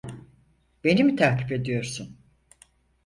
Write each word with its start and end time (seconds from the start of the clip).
Beni 0.83 1.03
mi 1.03 1.15
takip 1.15 1.51
ediyorsun? 1.51 2.17